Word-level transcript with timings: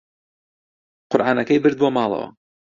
قورئانەکەی 1.11 1.61
برد 1.63 1.77
بۆ 1.81 1.87
ماڵەوە. 1.95 2.27